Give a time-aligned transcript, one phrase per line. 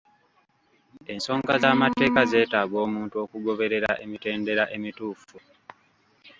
[1.13, 5.37] Ensonga z'amateeka zeetaaga omuntu okugoberera emitendera emituufu.